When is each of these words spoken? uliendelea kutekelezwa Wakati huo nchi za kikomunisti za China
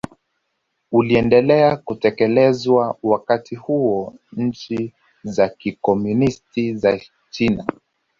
uliendelea 0.91 1.77
kutekelezwa 1.77 2.97
Wakati 3.03 3.55
huo 3.55 4.15
nchi 4.31 4.93
za 5.23 5.49
kikomunisti 5.49 6.75
za 6.75 6.99
China 7.29 7.65